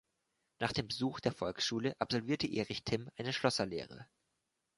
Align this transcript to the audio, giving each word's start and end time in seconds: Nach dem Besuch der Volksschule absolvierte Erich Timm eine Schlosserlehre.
Nach 0.57 0.71
dem 0.73 0.87
Besuch 0.87 1.19
der 1.19 1.31
Volksschule 1.31 1.95
absolvierte 1.99 2.47
Erich 2.51 2.83
Timm 2.83 3.07
eine 3.17 3.33
Schlosserlehre. 3.33 4.07